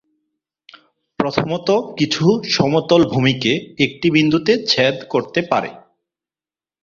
প্রথমত, 1.19 1.67
কিছু 1.97 2.23
সমতল 2.49 3.01
ভূমিকে 3.05 3.51
একটি 3.79 4.07
বিন্দুতে 4.11 4.53
ছেদ 4.67 4.95
করতে 5.09 5.39
পারে। 5.51 5.69